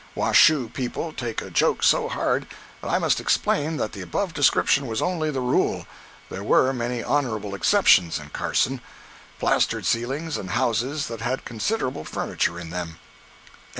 [0.15, 2.47] [Washoe people take a joke so hard
[2.81, 5.85] that I must explain that the above description was only the rule;
[6.27, 12.71] there were many honorable exceptions in Carson—plastered ceilings and houses that had considerable furniture in
[12.71, 12.97] them.